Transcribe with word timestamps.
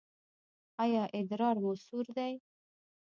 ایا 0.83 1.03
ادرار 1.19 1.55
مو 1.63 1.71
سور 1.85 2.05
دی؟ 2.15 2.33